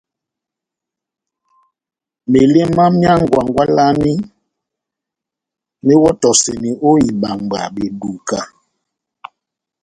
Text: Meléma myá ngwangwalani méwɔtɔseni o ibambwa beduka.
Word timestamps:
Meléma 2.31 2.85
myá 2.97 3.13
ngwangwalani 3.23 4.13
méwɔtɔseni 5.85 6.69
o 6.87 6.89
ibambwa 7.09 7.59
beduka. 7.75 8.39